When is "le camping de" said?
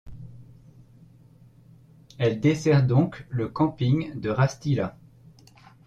3.29-4.31